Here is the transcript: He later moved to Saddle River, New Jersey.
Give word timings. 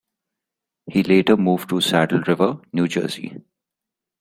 He 0.89 1.03
later 1.03 1.37
moved 1.37 1.69
to 1.69 1.79
Saddle 1.79 2.21
River, 2.25 2.59
New 2.73 2.87
Jersey. 2.87 3.39